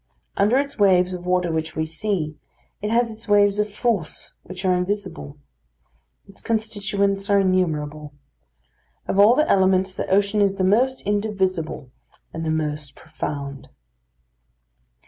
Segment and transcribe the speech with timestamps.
[0.35, 2.35] Under its waves of water which we see,
[2.81, 5.37] it has its waves of force which are invisible.
[6.27, 8.11] Its constituents are innumerable.
[9.07, 11.91] Of all the elements the ocean is the most indivisible
[12.33, 13.69] and the most profound.